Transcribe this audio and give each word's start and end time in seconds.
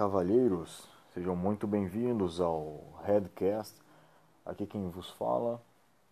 Cavalheiros, 0.00 0.88
sejam 1.12 1.36
muito 1.36 1.66
bem-vindos 1.66 2.40
ao 2.40 2.80
Headcast. 3.04 3.78
Aqui 4.46 4.64
quem 4.64 4.88
vos 4.88 5.10
fala 5.10 5.60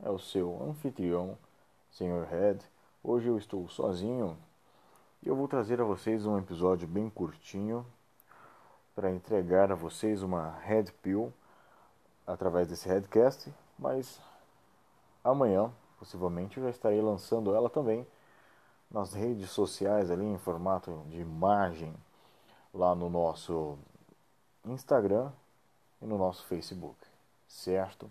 é 0.05 0.11
o 0.11 0.19
seu 0.19 0.63
anfitrião, 0.63 1.39
Sr. 1.91 2.27
Head. 2.29 2.63
Hoje 3.03 3.29
eu 3.29 3.39
estou 3.39 3.67
sozinho 3.71 4.37
e 5.23 5.29
eu 5.31 5.35
vou 5.35 5.49
trazer 5.49 5.81
a 5.81 5.85
vocês 5.85 6.27
um 6.27 6.37
episódio 6.37 6.87
bem 6.87 7.09
curtinho 7.09 7.87
para 8.95 9.11
entregar 9.11 9.73
a 9.73 9.75
vocês 9.75 10.23
uma 10.23 10.51
Head 10.59 10.93
Pill 11.01 11.33
através 12.27 12.69
desse 12.69 12.87
Headcast, 12.87 13.51
mas 13.79 14.21
amanhã, 15.25 15.73
possivelmente, 15.99 16.59
eu 16.59 16.65
já 16.65 16.69
estarei 16.69 17.01
lançando 17.01 17.55
ela 17.55 17.71
também 17.71 18.07
nas 18.91 19.15
redes 19.15 19.49
sociais 19.49 20.11
ali 20.11 20.27
em 20.27 20.37
formato 20.37 21.07
de 21.09 21.23
imagem 21.23 21.97
lá 22.79 22.95
no 22.95 23.11
nosso 23.11 23.77
Instagram 24.65 25.33
e 26.01 26.07
no 26.07 26.17
nosso 26.17 26.47
Facebook, 26.47 26.97
certo? 27.49 28.09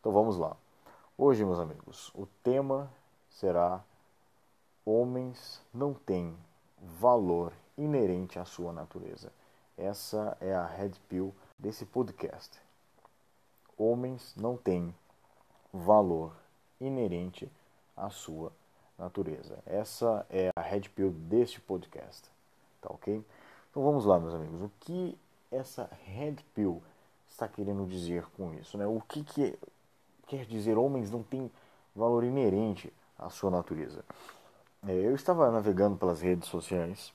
Então 0.00 0.10
vamos 0.10 0.36
lá. 0.36 0.56
Hoje, 1.16 1.44
meus 1.44 1.60
amigos, 1.60 2.10
o 2.12 2.26
tema 2.42 2.90
será 3.30 3.80
Homens 4.84 5.62
não 5.72 5.94
têm 5.94 6.36
valor 7.00 7.52
inerente 7.78 8.40
à 8.40 8.44
sua 8.44 8.72
natureza. 8.72 9.32
Essa 9.78 10.36
é 10.40 10.52
a 10.52 10.66
red 10.66 10.92
pill 11.08 11.32
desse 11.56 11.86
podcast. 11.86 12.60
Homens 13.78 14.34
não 14.36 14.56
têm 14.56 14.92
valor 15.72 16.34
inerente 16.80 17.48
à 17.96 18.10
sua 18.10 18.52
natureza. 18.98 19.58
Essa 19.64 20.26
é 20.28 20.50
a 20.56 20.60
red 20.60 20.88
pill 20.88 21.10
deste 21.12 21.60
podcast. 21.60 22.28
Tá 22.80 22.90
ok? 22.90 23.24
Então 23.76 23.84
vamos 23.84 24.06
lá, 24.06 24.18
meus 24.18 24.32
amigos. 24.32 24.62
O 24.62 24.70
que 24.80 25.18
essa 25.52 25.90
Red 26.06 26.36
Pill 26.54 26.82
está 27.28 27.46
querendo 27.46 27.86
dizer 27.86 28.24
com 28.34 28.54
isso? 28.54 28.78
Né? 28.78 28.86
O 28.86 29.02
que, 29.06 29.22
que 29.22 29.54
quer 30.26 30.46
dizer 30.46 30.78
homens 30.78 31.10
não 31.10 31.22
têm 31.22 31.52
valor 31.94 32.24
inerente 32.24 32.90
à 33.18 33.28
sua 33.28 33.50
natureza? 33.50 34.02
É, 34.88 34.92
eu 34.92 35.14
estava 35.14 35.50
navegando 35.50 35.94
pelas 35.94 36.22
redes 36.22 36.48
sociais 36.48 37.12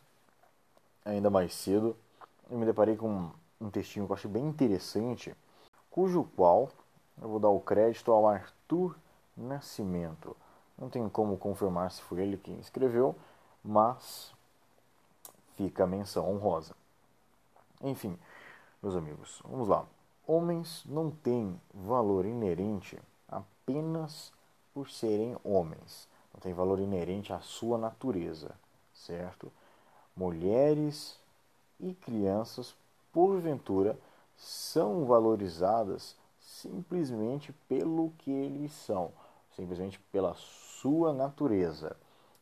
ainda 1.04 1.32
mais 1.32 1.52
cedo 1.56 1.98
e 2.52 2.54
me 2.54 2.64
deparei 2.64 2.96
com 2.96 3.32
um 3.60 3.72
textinho 3.72 4.06
que 4.06 4.12
eu 4.12 4.16
achei 4.16 4.30
bem 4.30 4.46
interessante, 4.46 5.36
cujo 5.90 6.30
qual 6.36 6.70
eu 7.20 7.28
vou 7.28 7.40
dar 7.40 7.50
o 7.50 7.60
crédito 7.60 8.12
ao 8.12 8.28
Arthur 8.28 8.96
Nascimento. 9.36 10.38
Não 10.78 10.92
tenho 10.92 11.10
como 11.10 11.38
confirmar 11.38 11.90
se 11.90 12.04
foi 12.04 12.22
ele 12.22 12.38
quem 12.38 12.60
escreveu, 12.60 13.16
mas 13.64 14.32
fica 15.56 15.84
a 15.84 15.88
menção 15.88 16.30
honrosa. 16.30 16.76
Enfim, 17.82 18.18
meus 18.82 18.96
amigos, 18.96 19.42
vamos 19.44 19.68
lá. 19.68 19.86
Homens 20.26 20.84
não 20.86 21.12
têm 21.12 21.60
valor 21.74 22.26
inerente 22.26 23.00
apenas 23.28 24.32
por 24.74 24.90
serem 24.90 25.36
homens. 25.44 26.08
Não 26.34 26.40
tem 26.40 26.54
valor 26.54 26.80
inerente 26.80 27.34
à 27.34 27.40
sua 27.40 27.78
natureza, 27.78 28.52
certo? 28.94 29.52
Mulheres 30.16 31.20
e 31.80 31.94
crianças, 31.94 32.76
porventura, 33.12 33.98
são 34.38 35.06
valorizadas 35.06 36.16
simplesmente 36.40 37.54
pelo 37.68 38.12
que 38.20 38.32
eles 38.32 38.72
são, 38.72 39.12
simplesmente 39.56 40.00
pela 40.12 40.34
sua 40.36 41.14
natureza, 41.14 41.96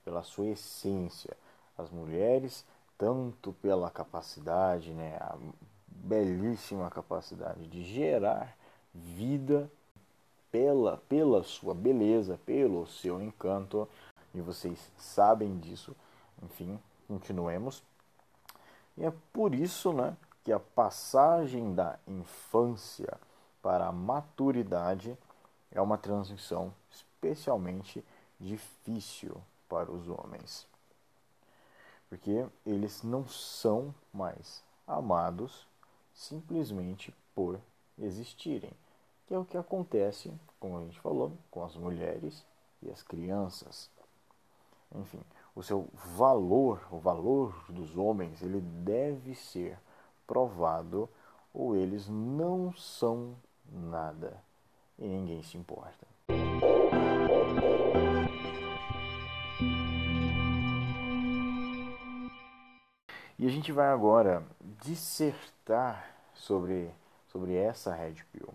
pela 0.03 0.23
sua 0.23 0.47
essência. 0.47 1.35
As 1.77 1.89
mulheres 1.89 2.65
tanto 2.99 3.53
pela 3.53 3.89
capacidade, 3.89 4.91
né, 4.91 5.15
a 5.21 5.37
belíssima 5.87 6.91
capacidade 6.91 7.65
de 7.67 7.81
gerar 7.81 8.57
vida 8.93 9.71
pela, 10.51 10.97
pela 11.07 11.41
sua 11.41 11.73
beleza, 11.73 12.37
pelo 12.45 12.85
seu 12.85 13.21
encanto, 13.21 13.87
e 14.35 14.41
vocês 14.41 14.91
sabem 14.97 15.57
disso. 15.59 15.95
Enfim, 16.43 16.77
continuemos. 17.07 17.81
E 18.97 19.05
é 19.05 19.13
por 19.31 19.55
isso 19.55 19.93
né, 19.93 20.15
que 20.43 20.51
a 20.51 20.59
passagem 20.59 21.73
da 21.73 21.97
infância 22.05 23.17
para 23.61 23.87
a 23.87 23.93
maturidade 23.93 25.17
é 25.71 25.81
uma 25.81 25.97
transição 25.97 26.73
especialmente 26.91 28.03
difícil 28.37 29.37
para 29.69 29.89
os 29.89 30.09
homens 30.09 30.67
porque 32.09 32.45
eles 32.65 33.03
não 33.03 33.27
são 33.27 33.93
mais 34.11 34.63
amados 34.87 35.67
simplesmente 36.13 37.13
por 37.35 37.59
existirem, 37.97 38.71
que 39.27 39.33
é 39.33 39.37
o 39.37 39.45
que 39.45 39.57
acontece, 39.57 40.33
como 40.59 40.77
a 40.77 40.81
gente 40.81 40.99
falou, 40.99 41.31
com 41.51 41.63
as 41.63 41.75
mulheres 41.75 42.43
e 42.81 42.89
as 42.89 43.03
crianças. 43.03 43.89
Enfim, 44.95 45.21
o 45.55 45.61
seu 45.61 45.87
valor, 46.17 46.81
o 46.91 46.97
valor 46.97 47.53
dos 47.69 47.95
homens, 47.95 48.41
ele 48.41 48.59
deve 48.59 49.35
ser 49.35 49.77
provado 50.25 51.07
ou 51.53 51.75
eles 51.75 52.07
não 52.07 52.73
são 52.73 53.35
nada 53.71 54.41
e 54.97 55.07
ninguém 55.07 55.43
se 55.43 55.57
importa. 55.57 56.07
E 63.39 63.47
a 63.47 63.49
gente 63.49 63.71
vai 63.71 63.87
agora 63.87 64.45
dissertar 64.83 66.13
sobre, 66.33 66.91
sobre 67.29 67.55
essa 67.55 67.95
Red 67.95 68.15
Pill, 68.33 68.53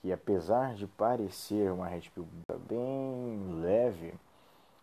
que 0.00 0.12
apesar 0.12 0.76
de 0.76 0.86
parecer 0.86 1.72
uma 1.72 1.88
Red 1.88 2.02
Pill 2.14 2.24
bem 2.68 3.60
leve, 3.60 4.14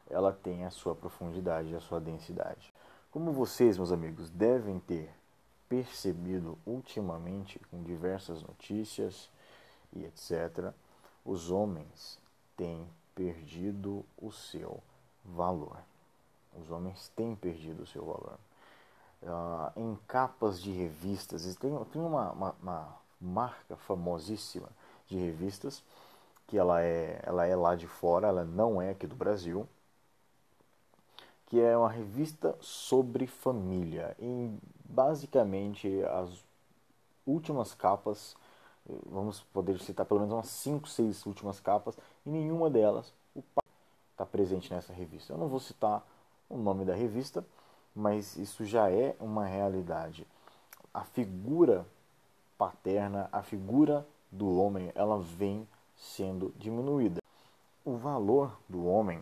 ela 0.10 0.34
tem 0.34 0.66
a 0.66 0.70
sua 0.70 0.94
profundidade, 0.94 1.74
a 1.74 1.80
sua 1.80 2.02
densidade. 2.02 2.74
Como 3.10 3.32
vocês, 3.32 3.78
meus 3.78 3.94
amigos, 3.94 4.30
devem 4.30 4.78
ter 4.82 5.10
percebido 5.70 6.58
ultimamente 6.66 7.62
com 7.72 7.82
diversas 7.82 8.44
notícias 8.44 9.30
e 9.94 10.04
etc., 10.04 10.74
os 11.24 11.50
homens 11.50 12.20
têm 12.58 12.86
perdido 13.16 14.04
o 14.22 14.34
seu 14.34 14.84
valor. 15.24 15.78
Os 16.62 16.70
homens 16.70 17.10
têm 17.16 17.38
perdido 17.38 17.84
o 17.84 17.88
seu 17.88 18.04
valor 18.04 18.38
uh, 19.24 19.72
em 19.76 19.98
capas 20.08 20.62
de 20.62 20.72
revistas. 20.72 21.44
Tem, 21.56 21.72
tem 21.86 22.02
uma, 22.02 22.32
uma, 22.32 22.56
uma, 22.62 22.98
marca 23.20 23.76
famosíssima 23.76 24.70
de 25.08 25.18
revistas 25.18 25.84
que 26.46 26.58
ela 26.58 26.82
é, 26.82 27.20
ela 27.24 27.46
é 27.46 27.56
lá 27.56 27.76
de 27.76 27.88
fora, 27.88 28.28
ela 28.28 28.46
não 28.46 28.82
é 28.82 28.92
aqui 28.92 29.08
do 29.08 29.16
Brasil, 29.16 29.68
que 31.48 31.60
é 31.60 31.78
uma 31.78 31.90
revista 31.90 32.56
sobre 32.62 33.28
família. 33.28 34.16
E 34.20 34.50
basicamente 34.86 36.04
as 36.04 36.30
últimas 37.26 37.74
capas, 37.74 38.36
vamos 39.06 39.42
poder 39.54 39.80
citar 39.80 40.06
pelo 40.06 40.22
menos 40.22 40.34
umas 40.34 40.48
5, 40.48 40.88
6 40.88 41.26
últimas 41.26 41.60
capas, 41.60 41.98
e 42.26 42.30
nenhuma 42.30 42.70
delas 42.70 43.14
o 43.36 43.42
pai 43.42 43.66
está 44.12 44.26
presente 44.26 44.74
nessa 44.74 44.94
revista. 44.94 45.34
Eu 45.34 45.38
não 45.38 45.48
vou 45.48 45.60
citar 45.60 46.06
o 46.50 46.58
nome 46.58 46.86
da 46.86 46.96
revista, 46.96 47.46
mas 47.98 48.36
isso 48.38 48.64
já 48.64 48.92
é 48.92 49.16
uma 49.20 49.48
realidade. 49.48 50.28
A 50.94 51.04
figura 51.04 51.84
paterna, 52.56 53.28
a 53.32 53.42
figura 53.42 54.08
do 54.32 54.56
homem, 54.60 54.92
ela 54.94 55.20
vem 55.20 55.68
sendo 55.96 56.54
diminuída. 56.58 57.20
O 57.84 57.98
valor 57.98 58.56
do 58.70 58.86
homem, 58.86 59.20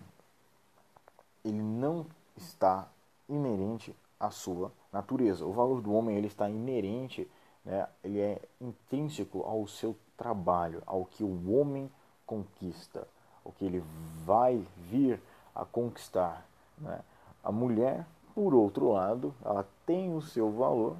ele 1.43 1.61
não 1.61 2.05
está 2.35 2.89
inerente 3.29 3.95
à 4.19 4.29
sua 4.29 4.73
natureza. 4.91 5.45
O 5.45 5.53
valor 5.53 5.81
do 5.81 5.93
homem 5.93 6.17
ele 6.17 6.27
está 6.27 6.49
inerente, 6.49 7.29
né, 7.63 7.87
ele 8.03 8.19
é 8.19 8.41
intrínseco 8.59 9.41
ao 9.43 9.65
seu 9.67 9.95
trabalho, 10.17 10.83
ao 10.85 11.05
que 11.05 11.23
o 11.23 11.51
homem 11.53 11.89
conquista, 12.25 13.07
o 13.41 13.53
que 13.53 13.63
ele 13.63 13.81
vai 14.25 14.61
vir 14.77 15.21
a 15.53 15.63
conquistar. 15.63 16.45
Né? 16.77 16.99
A 17.41 17.53
mulher 17.53 18.05
por 18.35 18.53
outro 18.53 18.91
lado, 18.91 19.33
ela 19.43 19.65
tem 19.85 20.13
o 20.13 20.21
seu 20.21 20.51
valor 20.51 20.97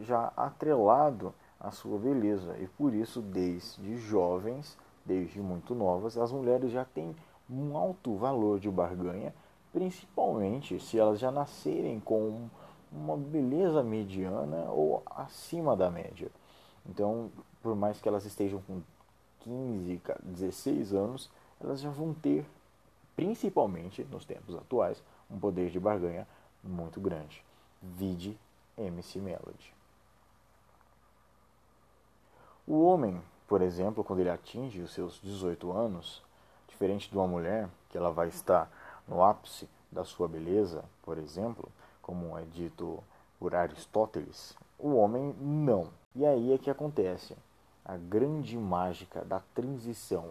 já 0.00 0.32
atrelado 0.34 1.34
à 1.60 1.70
sua 1.70 1.98
beleza 1.98 2.56
e 2.58 2.66
por 2.66 2.94
isso, 2.94 3.20
desde 3.20 3.98
jovens, 3.98 4.76
desde 5.04 5.40
muito 5.40 5.74
novas, 5.74 6.16
as 6.16 6.32
mulheres 6.32 6.72
já 6.72 6.84
têm 6.84 7.14
um 7.50 7.76
alto 7.76 8.16
valor 8.16 8.58
de 8.58 8.70
barganha, 8.70 9.34
principalmente 9.72 10.80
se 10.80 10.98
elas 10.98 11.18
já 11.18 11.30
nascerem 11.30 12.00
com 12.00 12.48
uma 12.90 13.16
beleza 13.16 13.82
mediana 13.82 14.70
ou 14.70 15.02
acima 15.04 15.76
da 15.76 15.90
média. 15.90 16.30
Então, 16.88 17.30
por 17.62 17.76
mais 17.76 18.00
que 18.00 18.08
elas 18.08 18.24
estejam 18.24 18.62
com 18.66 18.80
15, 19.40 20.00
16 20.22 20.94
anos, 20.94 21.30
elas 21.60 21.80
já 21.80 21.90
vão 21.90 22.14
ter, 22.14 22.46
principalmente 23.14 24.02
nos 24.04 24.24
tempos 24.24 24.54
atuais, 24.54 25.02
um 25.30 25.38
poder 25.38 25.70
de 25.70 25.78
barganha 25.78 26.26
muito 26.64 27.00
grande. 27.00 27.44
Vide 27.82 28.38
MC 28.76 29.20
Melody. 29.20 29.74
O 32.66 32.82
homem, 32.84 33.20
por 33.46 33.60
exemplo, 33.60 34.02
quando 34.02 34.20
ele 34.20 34.30
atinge 34.30 34.80
os 34.80 34.92
seus 34.92 35.20
18 35.22 35.70
anos, 35.70 36.22
diferente 36.66 37.10
de 37.10 37.16
uma 37.16 37.26
mulher, 37.26 37.68
que 37.90 37.98
ela 37.98 38.10
vai 38.10 38.28
estar 38.28 38.70
no 39.06 39.22
ápice 39.22 39.68
da 39.92 40.04
sua 40.04 40.26
beleza, 40.26 40.84
por 41.02 41.18
exemplo, 41.18 41.70
como 42.00 42.36
é 42.38 42.42
dito 42.44 43.02
por 43.38 43.54
Aristóteles, 43.54 44.56
o 44.78 44.94
homem 44.94 45.34
não. 45.38 45.90
E 46.14 46.24
aí 46.24 46.52
é 46.52 46.58
que 46.58 46.70
acontece 46.70 47.36
a 47.84 47.96
grande 47.96 48.56
mágica 48.56 49.24
da 49.24 49.40
transição 49.54 50.30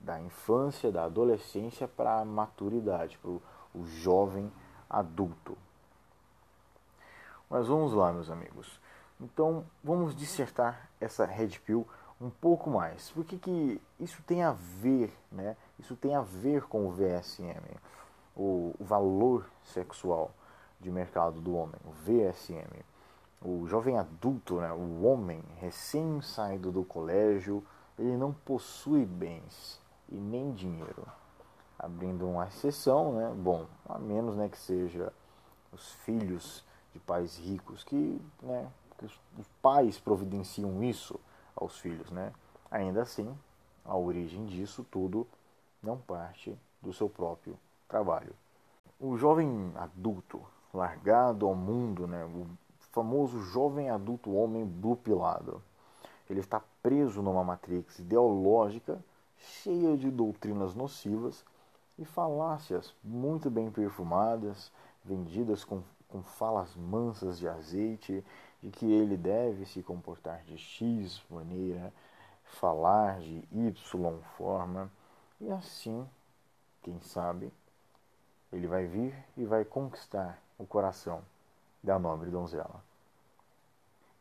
da 0.00 0.20
infância, 0.20 0.92
da 0.92 1.04
adolescência 1.04 1.88
para 1.88 2.20
a 2.20 2.24
maturidade, 2.24 3.18
para 3.18 3.30
o 3.30 3.42
jovem 3.84 4.50
adulto. 4.98 5.56
Mas 7.50 7.66
vamos 7.66 7.92
lá, 7.92 8.12
meus 8.12 8.30
amigos. 8.30 8.80
Então, 9.20 9.64
vamos 9.82 10.16
dissertar 10.16 10.88
essa 11.00 11.24
Red 11.24 11.58
Pill 11.64 11.86
um 12.20 12.30
pouco 12.30 12.70
mais. 12.70 13.10
Por 13.10 13.24
que, 13.24 13.38
que 13.38 13.80
isso 14.00 14.22
tem 14.22 14.42
a 14.42 14.52
ver, 14.52 15.16
né? 15.30 15.56
Isso 15.78 15.94
tem 15.94 16.14
a 16.14 16.22
ver 16.22 16.62
com 16.62 16.86
o 16.86 16.90
VSM, 16.90 17.62
o 18.34 18.74
valor 18.80 19.46
sexual 19.64 20.30
de 20.80 20.90
mercado 20.90 21.40
do 21.40 21.54
homem, 21.54 21.80
o 21.84 21.90
VSM. 21.90 22.84
O 23.42 23.66
jovem 23.66 23.98
adulto, 23.98 24.60
né, 24.60 24.72
o 24.72 25.04
homem 25.04 25.42
recém-saído 25.58 26.72
do 26.72 26.82
colégio, 26.84 27.62
ele 27.98 28.16
não 28.16 28.32
possui 28.32 29.04
bens 29.04 29.80
e 30.08 30.16
nem 30.16 30.52
dinheiro. 30.52 31.06
Abrindo 31.78 32.26
uma 32.26 32.46
exceção, 32.46 33.12
né, 33.12 33.32
bom, 33.36 33.66
a 33.88 33.98
menos 33.98 34.36
né, 34.36 34.48
que 34.48 34.58
seja 34.58 35.12
os 35.72 35.92
filhos 36.04 36.64
de 36.92 36.98
pais 37.00 37.36
ricos, 37.36 37.84
que, 37.84 38.20
né, 38.42 38.70
que 38.98 39.04
os 39.04 39.48
pais 39.60 39.98
providenciam 39.98 40.82
isso 40.82 41.20
aos 41.54 41.78
filhos. 41.78 42.10
Né? 42.10 42.32
Ainda 42.70 43.02
assim, 43.02 43.36
a 43.84 43.96
origem 43.96 44.46
disso 44.46 44.84
tudo 44.90 45.26
não 45.82 45.98
parte 45.98 46.56
do 46.80 46.92
seu 46.92 47.08
próprio 47.08 47.58
trabalho. 47.88 48.34
O 48.98 49.16
jovem 49.16 49.72
adulto 49.76 50.42
largado 50.72 51.46
ao 51.46 51.54
mundo, 51.54 52.06
né, 52.06 52.24
o 52.24 52.46
famoso 52.92 53.40
jovem 53.40 53.90
adulto 53.90 54.34
homem 54.34 54.64
blue 54.64 54.96
pilado, 54.96 55.62
ele 56.28 56.40
está 56.40 56.62
preso 56.82 57.22
numa 57.22 57.44
matrix 57.44 57.98
ideológica 57.98 58.98
cheia 59.36 59.96
de 59.96 60.10
doutrinas 60.10 60.74
nocivas 60.74 61.44
e 61.98 62.04
falácias 62.04 62.94
muito 63.02 63.50
bem 63.50 63.70
perfumadas, 63.70 64.70
vendidas 65.04 65.64
com, 65.64 65.82
com 66.08 66.22
falas 66.22 66.74
mansas 66.74 67.38
de 67.38 67.48
azeite, 67.48 68.24
de 68.62 68.70
que 68.70 68.90
ele 68.90 69.16
deve 69.16 69.64
se 69.66 69.82
comportar 69.82 70.42
de 70.44 70.58
X 70.58 71.22
maneira, 71.30 71.92
falar 72.44 73.20
de 73.20 73.42
Y 73.52 74.18
forma, 74.36 74.90
e 75.40 75.50
assim, 75.50 76.06
quem 76.82 77.00
sabe, 77.00 77.52
ele 78.52 78.66
vai 78.66 78.86
vir 78.86 79.14
e 79.36 79.44
vai 79.44 79.64
conquistar 79.64 80.38
o 80.58 80.64
coração 80.64 81.20
da 81.82 81.98
nobre 81.98 82.30
donzela. 82.30 82.82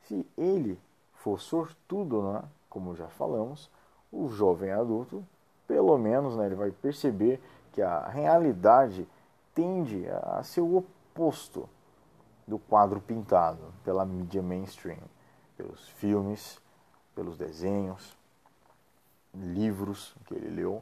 Se 0.04 0.26
ele 0.38 0.80
for 1.14 1.40
sortudo, 1.40 2.22
né, 2.32 2.44
como 2.70 2.96
já 2.96 3.08
falamos, 3.08 3.70
o 4.12 4.30
jovem 4.30 4.72
adulto, 4.72 5.26
pelo 5.68 5.98
menos, 5.98 6.36
né, 6.36 6.46
ele 6.46 6.56
vai 6.56 6.72
perceber 6.72 7.42
que 7.76 7.82
a 7.82 8.08
realidade 8.08 9.06
tende 9.54 10.08
a 10.10 10.42
ser 10.44 10.62
o 10.62 10.78
oposto 10.78 11.70
do 12.48 12.58
quadro 12.58 13.02
pintado 13.02 13.74
pela 13.84 14.06
mídia 14.06 14.42
mainstream, 14.42 15.02
pelos 15.58 15.90
filmes, 15.90 16.58
pelos 17.14 17.38
desenhos, 17.38 18.18
livros 19.34 20.16
que 20.26 20.34
ele 20.36 20.50
leu, 20.50 20.82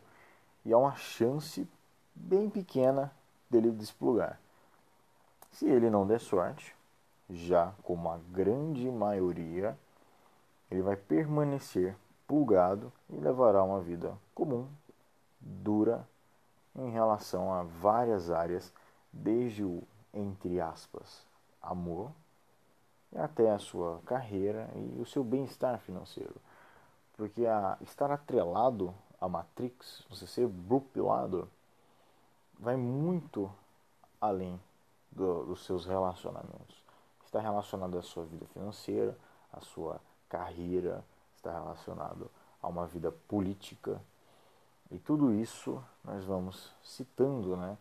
e 0.64 0.72
há 0.72 0.78
uma 0.78 0.94
chance 0.96 1.68
bem 2.14 2.48
pequena 2.48 3.12
dele 3.50 3.72
desplugar. 3.72 4.40
Se 5.52 5.66
ele 5.68 5.90
não 5.90 6.06
der 6.06 6.20
sorte, 6.20 6.76
já 7.28 7.74
como 7.82 8.08
a 8.12 8.20
grande 8.30 8.88
maioria, 8.92 9.76
ele 10.70 10.84
vai 10.84 10.96
permanecer 10.96 11.98
plugado 12.28 12.94
e 13.10 13.16
levará 13.16 13.64
uma 13.64 13.82
vida 13.82 14.16
comum, 14.36 14.68
dura, 15.42 16.08
em 16.76 16.90
relação 16.90 17.54
a 17.54 17.64
várias 17.64 18.32
áreas, 18.32 18.74
desde 19.12 19.64
o, 19.64 19.84
entre 20.14 20.60
aspas, 20.60 21.26
amor, 21.62 22.12
até 23.16 23.52
a 23.52 23.60
sua 23.60 24.02
carreira 24.06 24.70
e 24.76 25.02
o 25.02 25.06
seu 25.06 25.24
bem-estar 25.24 25.80
financeiro. 25.80 26.36
Porque 27.16 27.46
a, 27.46 27.78
estar 27.82 28.12
atrelado 28.12 28.94
à 29.22 29.28
Matrix, 29.28 30.04
você 30.10 30.26
ser 30.26 30.48
brupilado, 30.48 31.48
vai 32.60 32.76
muito 32.76 33.52
além 34.20 34.60
do, 35.12 35.46
dos 35.46 35.66
seus 35.66 35.86
relacionamentos. 35.86 36.84
Está 37.24 37.40
relacionado 37.40 37.98
à 37.98 38.02
sua 38.02 38.26
vida 38.26 38.46
financeira, 38.48 39.18
à 39.52 39.62
sua 39.62 40.00
carreira, 40.30 41.04
está 41.36 41.52
relacionado 41.52 42.30
a 42.62 42.68
uma 42.68 42.86
vida 42.88 43.12
política. 43.28 44.02
E 44.92 44.98
tudo 45.00 45.34
isso 45.34 45.84
nós 46.04 46.24
vamos 46.24 46.72
citando 46.84 47.56
né, 47.58 47.78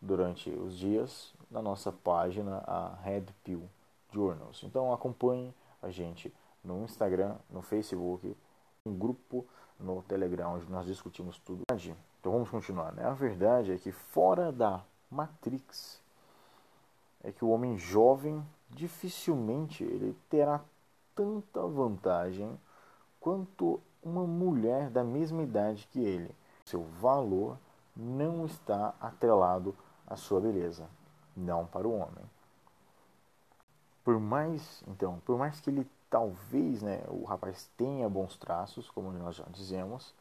durante 0.00 0.50
os 0.50 0.76
dias 0.76 1.34
na 1.50 1.60
nossa 1.60 1.92
página, 1.92 2.62
a 2.66 2.94
Red 3.02 3.26
Pill 3.42 3.68
Journals. 4.12 4.62
Então 4.64 4.92
acompanhe 4.92 5.54
a 5.82 5.90
gente 5.90 6.32
no 6.64 6.82
Instagram, 6.84 7.36
no 7.50 7.60
Facebook, 7.60 8.36
um 8.84 8.96
grupo 8.96 9.46
no 9.78 10.02
Telegram 10.02 10.54
onde 10.54 10.70
nós 10.70 10.86
discutimos 10.86 11.38
tudo. 11.38 11.64
Então 12.20 12.32
vamos 12.32 12.48
continuar. 12.48 12.92
Né? 12.92 13.04
A 13.04 13.12
verdade 13.12 13.72
é 13.72 13.76
que 13.76 13.92
fora 13.92 14.50
da 14.50 14.82
Matrix 15.10 16.00
é 17.22 17.30
que 17.30 17.44
o 17.44 17.50
homem 17.50 17.76
jovem 17.76 18.44
dificilmente 18.70 19.84
ele 19.84 20.16
terá 20.28 20.60
tanta 21.14 21.66
vantagem 21.66 22.58
quanto 23.20 23.80
uma 24.02 24.26
mulher 24.26 24.90
da 24.90 25.02
mesma 25.02 25.42
idade 25.42 25.88
que 25.90 26.00
ele. 26.00 26.30
Seu 26.66 26.82
valor 27.00 27.58
não 27.94 28.46
está 28.46 28.94
atrelado 29.00 29.76
à 30.06 30.16
sua 30.16 30.40
beleza, 30.40 30.88
não 31.36 31.66
para 31.66 31.86
o 31.86 31.94
homem. 31.94 32.24
Por 34.02 34.18
mais, 34.18 34.82
então, 34.86 35.20
por 35.24 35.38
mais 35.38 35.60
que 35.60 35.70
ele 35.70 35.86
talvez, 36.10 36.82
né, 36.82 37.02
o 37.08 37.24
rapaz 37.24 37.70
tenha 37.76 38.08
bons 38.08 38.36
traços, 38.36 38.90
como 38.90 39.10
nós 39.12 39.36
já 39.36 39.44
dizemos, 39.50 40.14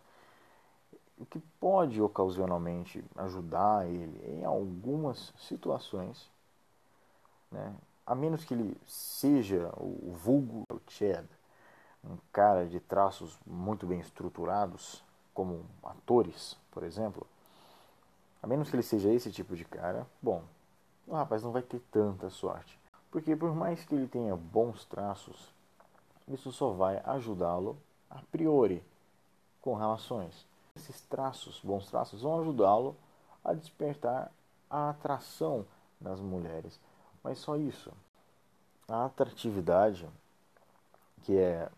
o 1.18 1.26
que 1.26 1.40
pode 1.60 2.02
ocasionalmente 2.02 3.04
ajudar 3.16 3.88
ele 3.88 4.40
em 4.40 4.46
algumas 4.46 5.34
situações 5.38 6.32
né? 7.54 7.74
A 8.06 8.16
menos 8.16 8.44
que 8.44 8.54
ele 8.54 8.76
seja 8.86 9.72
o 9.78 10.12
vulgo 10.14 10.66
o 10.70 10.82
Chad, 10.90 11.26
um 12.04 12.18
cara 12.34 12.66
de 12.66 12.80
traços 12.80 13.40
muito 13.46 13.86
bem 13.86 14.00
estruturados, 14.00 15.02
como 15.34 15.66
atores, 15.84 16.58
por 16.72 16.84
exemplo. 16.84 17.26
A 18.42 18.48
menos 18.48 18.70
que 18.70 18.76
ele 18.76 18.84
seja 18.84 19.12
esse 19.12 19.32
tipo 19.32 19.56
de 19.56 19.66
cara, 19.66 20.06
bom, 20.22 20.44
o 21.08 21.14
rapaz 21.14 21.44
não 21.44 21.52
vai 21.52 21.62
ter 21.62 21.80
tanta 21.92 22.30
sorte. 22.30 22.78
Porque 23.12 23.36
por 23.36 23.54
mais 23.56 23.84
que 23.86 23.96
ele 23.96 24.08
tenha 24.08 24.36
bons 24.36 24.86
traços, 24.86 25.54
isso 26.28 26.52
só 26.52 26.72
vai 26.72 27.02
ajudá-lo 27.06 27.78
a 28.10 28.20
priori 28.32 28.84
com 29.62 29.76
relações. 29.76 30.46
Esses 30.76 31.02
traços, 31.02 31.60
bons 31.64 31.88
traços, 31.90 32.22
vão 32.22 32.42
ajudá-lo 32.42 32.96
a 33.44 33.54
despertar 33.54 34.32
a 34.70 34.90
atração 34.90 35.66
nas 36.02 36.20
mulheres. 36.20 36.80
Mas 37.24 37.38
só 37.38 37.56
isso. 37.56 37.92
A 38.88 39.06
atratividade, 39.06 40.08
que 41.24 41.38
é 41.38 41.70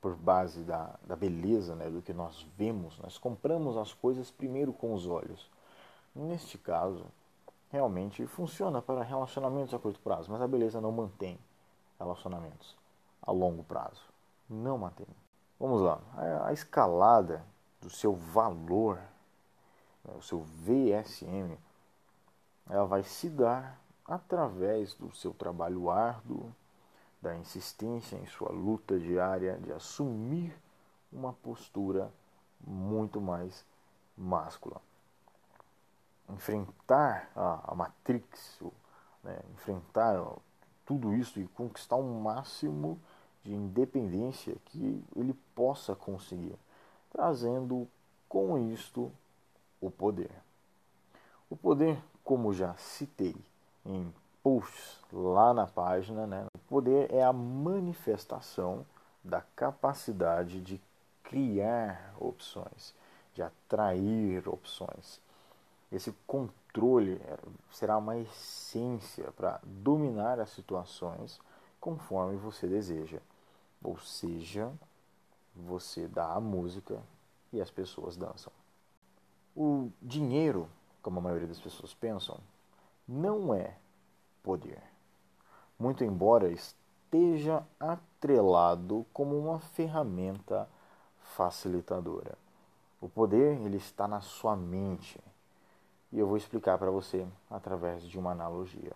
por 0.00 0.14
base 0.14 0.60
da, 0.62 0.94
da 1.06 1.16
beleza, 1.16 1.74
né, 1.74 1.90
do 1.90 2.00
que 2.00 2.12
nós 2.12 2.46
vemos, 2.56 2.98
nós 2.98 3.18
compramos 3.18 3.76
as 3.76 3.92
coisas 3.92 4.30
primeiro 4.30 4.72
com 4.72 4.94
os 4.94 5.06
olhos. 5.06 5.50
Neste 6.14 6.56
caso, 6.56 7.04
realmente 7.70 8.26
funciona 8.26 8.80
para 8.80 9.02
relacionamentos 9.02 9.74
a 9.74 9.78
curto 9.78 10.00
prazo, 10.00 10.30
mas 10.30 10.40
a 10.40 10.48
beleza 10.48 10.80
não 10.80 10.92
mantém 10.92 11.38
relacionamentos 11.98 12.76
a 13.22 13.32
longo 13.32 13.62
prazo. 13.64 14.02
Não 14.48 14.78
mantém. 14.78 15.06
Vamos 15.58 15.82
lá. 15.82 16.00
A, 16.44 16.52
escalada 16.52 17.44
do 17.80 17.90
seu 17.90 18.14
valor, 18.14 18.98
né, 20.04 20.14
o 20.16 20.22
seu 20.22 20.40
VSM, 20.40 21.58
ela 22.70 22.86
vai 22.86 23.02
se 23.02 23.28
dar 23.28 23.78
através 24.04 24.94
do 24.94 25.14
seu 25.14 25.34
trabalho 25.34 25.90
árduo, 25.90 26.54
da 27.20 27.36
insistência 27.36 28.16
em 28.16 28.26
sua 28.26 28.50
luta 28.50 28.98
diária 28.98 29.58
de 29.58 29.72
assumir 29.72 30.56
uma 31.12 31.32
postura 31.32 32.12
muito 32.64 33.20
mais 33.20 33.64
máscula. 34.16 34.80
Enfrentar 36.28 37.30
a, 37.34 37.72
a 37.72 37.74
Matrix, 37.74 38.62
né, 39.22 39.38
enfrentar 39.54 40.22
tudo 40.84 41.14
isso 41.14 41.40
e 41.40 41.46
conquistar 41.48 41.96
o 41.96 42.02
um 42.02 42.20
máximo 42.20 43.00
de 43.42 43.54
independência 43.54 44.56
que 44.66 45.02
ele 45.16 45.34
possa 45.54 45.94
conseguir, 45.94 46.56
trazendo 47.10 47.88
com 48.28 48.58
isto 48.72 49.10
o 49.80 49.90
poder. 49.90 50.30
O 51.48 51.56
poder, 51.56 51.98
como 52.22 52.52
já 52.52 52.74
citei 52.76 53.34
em 53.84 54.12
posts 54.42 55.00
lá 55.12 55.54
na 55.54 55.66
página, 55.66 56.26
né, 56.26 56.46
poder 56.68 57.12
é 57.12 57.22
a 57.22 57.32
manifestação 57.32 58.84
da 59.24 59.40
capacidade 59.56 60.60
de 60.60 60.80
criar 61.22 62.14
opções, 62.18 62.94
de 63.34 63.42
atrair 63.42 64.48
opções. 64.48 65.20
Esse 65.90 66.12
controle 66.26 67.14
é, 67.24 67.38
será 67.72 67.96
uma 67.96 68.16
essência 68.18 69.30
para 69.32 69.60
dominar 69.64 70.38
as 70.38 70.50
situações 70.50 71.40
conforme 71.80 72.36
você 72.36 72.66
deseja. 72.66 73.20
Ou 73.82 73.98
seja, 73.98 74.70
você 75.54 76.06
dá 76.06 76.32
a 76.32 76.40
música 76.40 77.00
e 77.52 77.60
as 77.60 77.70
pessoas 77.70 78.16
dançam. 78.16 78.52
O 79.56 79.90
dinheiro, 80.00 80.68
como 81.02 81.18
a 81.18 81.22
maioria 81.22 81.48
das 81.48 81.60
pessoas 81.60 81.94
pensam, 81.94 82.38
não 83.06 83.54
é 83.54 83.74
poder. 84.42 84.82
Muito 85.80 86.02
embora 86.02 86.50
esteja 86.50 87.64
atrelado 87.78 89.06
como 89.12 89.38
uma 89.38 89.60
ferramenta 89.60 90.68
facilitadora. 91.36 92.36
O 93.00 93.08
poder 93.08 93.60
ele 93.60 93.76
está 93.76 94.08
na 94.08 94.20
sua 94.20 94.56
mente. 94.56 95.20
E 96.10 96.18
eu 96.18 96.26
vou 96.26 96.36
explicar 96.36 96.78
para 96.78 96.90
você 96.90 97.24
através 97.48 98.02
de 98.02 98.18
uma 98.18 98.32
analogia. 98.32 98.92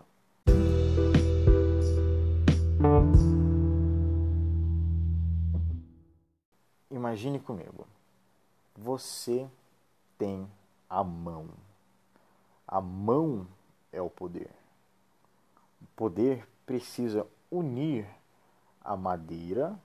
Imagine 6.91 7.39
comigo. 7.39 7.87
Você 8.75 9.49
tem 10.17 10.51
a 10.89 11.01
mão. 11.01 11.47
A 12.67 12.81
mão 12.81 13.47
é 13.89 14.01
o 14.01 14.09
poder. 14.09 14.49
O 15.81 15.85
poder 15.95 16.45
precisa 16.65 17.25
unir 17.51 18.07
a 18.81 18.95
madeira 18.97 19.77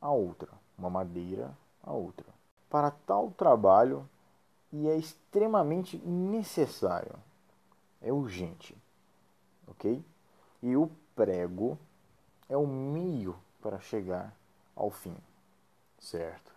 a 0.00 0.10
outra, 0.10 0.50
uma 0.76 0.90
madeira 0.90 1.56
a 1.82 1.92
outra. 1.92 2.26
Para 2.68 2.90
tal 2.90 3.30
trabalho, 3.30 4.08
e 4.72 4.88
é 4.88 4.96
extremamente 4.96 5.96
necessário, 5.98 7.14
é 8.02 8.12
urgente, 8.12 8.76
ok? 9.68 10.04
E 10.62 10.76
o 10.76 10.90
prego 11.14 11.78
é 12.48 12.56
o 12.56 12.66
meio 12.66 13.36
para 13.62 13.78
chegar 13.78 14.34
ao 14.74 14.90
fim, 14.90 15.16
certo? 15.98 16.52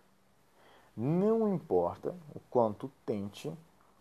Não 0.96 1.48
importa 1.54 2.14
o 2.34 2.40
quanto 2.50 2.90
tente, 3.06 3.56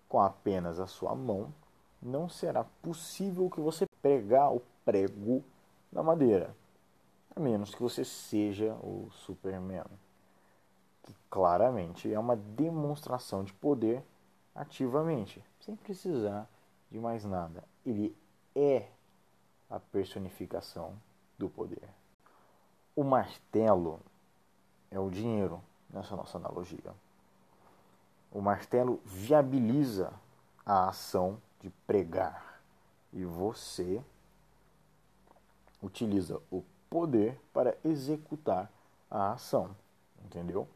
com 0.09 0.19
apenas 0.19 0.79
a 0.79 0.87
sua 0.87 1.13
mão, 1.13 1.53
não 2.01 2.27
será 2.27 2.63
possível 2.81 3.49
que 3.49 3.61
você 3.61 3.85
pregar 4.01 4.51
o 4.51 4.61
prego 4.87 5.43
na 5.91 6.01
madeira, 6.01 6.55
a 7.35 7.39
menos 7.41 7.75
que 7.75 7.81
você 7.81 8.05
seja 8.05 8.73
o 8.75 9.09
Superman, 9.11 9.83
que 11.03 11.13
claramente 11.29 12.13
é 12.13 12.17
uma 12.17 12.37
demonstração 12.37 13.43
de 13.43 13.51
poder 13.51 14.01
ativamente, 14.55 15.43
sem 15.59 15.75
precisar 15.75 16.49
de 16.89 16.97
mais 16.99 17.25
nada. 17.25 17.65
Ele 17.85 18.15
é 18.55 18.87
a 19.69 19.77
personificação 19.77 20.97
do 21.37 21.49
poder. 21.49 21.89
O 22.95 23.03
martelo 23.03 23.99
é 24.89 24.97
o 24.97 25.09
dinheiro 25.09 25.61
nessa 25.89 26.15
nossa 26.15 26.37
analogia. 26.37 26.95
O 28.31 28.39
martelo 28.39 29.01
viabiliza 29.03 30.13
a 30.65 30.87
ação 30.87 31.41
de 31.59 31.69
pregar 31.85 32.61
e 33.11 33.25
você 33.25 34.01
utiliza 35.81 36.41
o 36.51 36.63
poder 36.89 37.39
para 37.53 37.77
executar 37.83 38.71
a 39.09 39.33
ação, 39.33 39.75
entendeu? 40.23 40.67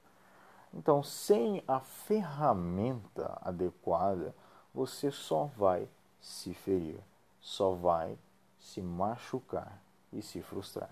Então, 0.73 1.03
sem 1.03 1.63
a 1.67 1.79
ferramenta 1.79 3.37
adequada, 3.41 4.33
você 4.73 5.11
só 5.11 5.45
vai 5.57 5.87
se 6.19 6.53
ferir, 6.53 6.99
só 7.41 7.73
vai 7.73 8.17
se 8.59 8.81
machucar 8.81 9.81
e 10.13 10.21
se 10.21 10.41
frustrar. 10.41 10.91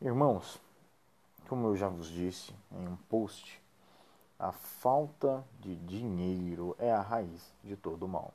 Irmãos, 0.00 0.60
como 1.48 1.68
eu 1.68 1.76
já 1.76 1.88
vos 1.88 2.08
disse 2.08 2.54
em 2.72 2.86
um 2.86 2.96
post, 3.08 3.62
a 4.38 4.52
falta 4.52 5.44
de 5.60 5.76
dinheiro 5.76 6.74
é 6.78 6.92
a 6.92 7.00
raiz 7.00 7.54
de 7.62 7.76
todo 7.76 8.08
mal. 8.08 8.34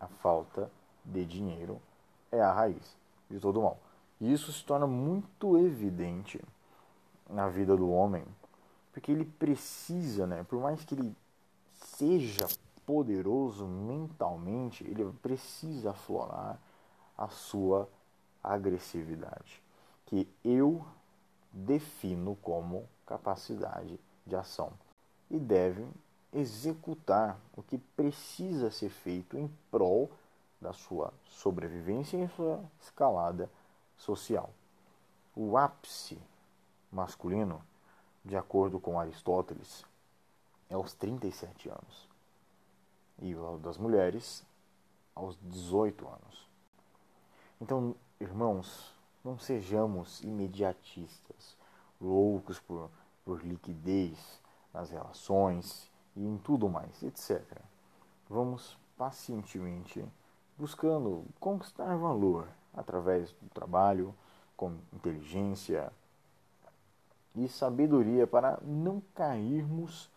A 0.00 0.08
falta 0.08 0.70
de 1.04 1.24
dinheiro 1.24 1.80
é 2.32 2.40
a 2.40 2.52
raiz 2.52 2.96
de 3.30 3.40
todo 3.40 3.62
mal. 3.62 3.78
E 4.20 4.32
isso 4.32 4.52
se 4.52 4.64
torna 4.64 4.86
muito 4.86 5.58
evidente 5.58 6.40
na 7.28 7.48
vida 7.48 7.76
do 7.76 7.90
homem, 7.90 8.24
porque 8.92 9.10
ele 9.10 9.24
precisa, 9.24 10.26
né, 10.26 10.44
por 10.44 10.60
mais 10.60 10.84
que 10.84 10.94
ele 10.94 11.14
seja 11.74 12.46
poderoso 12.86 13.66
mentalmente, 13.66 14.84
ele 14.84 15.04
precisa 15.22 15.90
aflorar 15.90 16.58
a 17.16 17.28
sua 17.28 17.88
agressividade, 18.42 19.62
que 20.06 20.28
eu 20.44 20.84
defino 21.52 22.36
como 22.42 22.86
capacidade 23.06 23.98
de 24.26 24.36
ação 24.36 24.72
e 25.30 25.38
deve 25.38 25.86
executar 26.32 27.38
o 27.56 27.62
que 27.62 27.78
precisa 27.78 28.70
ser 28.70 28.90
feito 28.90 29.38
em 29.38 29.48
prol 29.70 30.10
da 30.64 30.72
sua 30.72 31.12
sobrevivência 31.28 32.16
e 32.16 32.28
sua 32.30 32.64
escalada 32.80 33.50
social. 33.98 34.48
O 35.36 35.58
ápice 35.58 36.18
masculino, 36.90 37.62
de 38.24 38.34
acordo 38.34 38.80
com 38.80 38.98
Aristóteles, 38.98 39.84
é 40.70 40.74
aos 40.74 40.94
37 40.94 41.68
anos. 41.68 42.08
E 43.18 43.34
o 43.34 43.58
das 43.58 43.76
mulheres, 43.76 44.42
aos 45.14 45.36
18 45.42 46.08
anos. 46.08 46.48
Então, 47.60 47.94
irmãos, 48.18 48.90
não 49.22 49.38
sejamos 49.38 50.22
imediatistas, 50.22 51.58
loucos 52.00 52.58
por, 52.58 52.90
por 53.22 53.44
liquidez 53.44 54.40
nas 54.72 54.90
relações 54.90 55.90
e 56.16 56.24
em 56.24 56.38
tudo 56.38 56.70
mais, 56.70 57.02
etc. 57.02 57.42
Vamos 58.30 58.78
pacientemente 58.96 60.02
buscando 60.56 61.24
conquistar 61.40 61.96
valor 61.96 62.48
através 62.72 63.32
do 63.32 63.48
trabalho, 63.50 64.14
com 64.56 64.76
inteligência 64.92 65.92
e 67.34 67.48
sabedoria 67.48 68.26
para 68.26 68.58
não 68.62 69.02
cairmos 69.14 70.08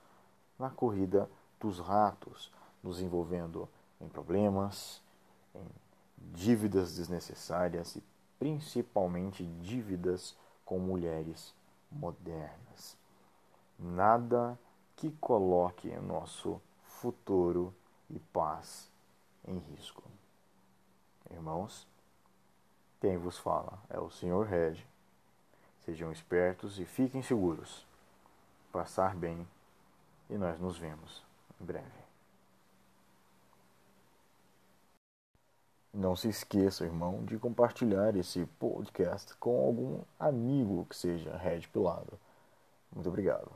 na 0.60 0.70
corrida 0.70 1.29
dos 1.60 1.79
ratos, 1.79 2.51
nos 2.84 3.01
envolvendo 3.01 3.67
em 4.00 4.08
problemas, 4.08 5.01
em 5.56 5.65
dívidas 6.34 6.96
desnecessárias 6.96 7.96
e 7.96 8.03
principalmente 8.38 9.44
dívidas 9.62 10.36
com 10.63 10.77
mulheres 10.77 11.53
modernas. 11.91 12.96
Nada 13.79 14.58
que 14.96 15.12
coloque 15.13 15.89
nosso 15.98 16.62
futuro 16.84 17.74
e 18.10 18.20
paz 18.20 18.89
em 19.48 19.58
risco. 19.58 20.03
Irmãos, 21.31 21.88
quem 23.00 23.17
vos 23.17 23.38
fala 23.38 23.79
é 23.89 24.00
o 24.00 24.10
Senhor 24.10 24.46
Red. 24.46 24.77
Sejam 25.86 26.12
espertos 26.12 26.79
e 26.79 26.86
fiquem 26.86 27.22
seguros. 27.22 27.86
Passar 28.72 29.15
bem 29.15 29.48
e 30.29 30.38
nós 30.38 30.60
nos 30.60 30.77
vemos 30.77 31.24
em 31.62 31.65
breve. 31.65 32.07
Não 35.93 36.15
se 36.15 36.29
esqueça, 36.29 36.86
irmão, 36.86 37.25
de 37.25 37.39
compartilhar 37.39 38.15
esse 38.15 38.46
podcast 38.60 39.34
com 39.38 39.60
algum 39.60 40.01
amigo 40.19 40.86
que 40.86 40.96
seja 40.96 41.36
Red 41.38 41.62
Pilado. 41.74 42.19
Muito 42.93 43.10
obrigado. 43.10 43.51